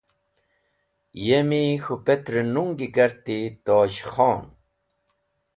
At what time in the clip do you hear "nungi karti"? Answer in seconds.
2.53-3.37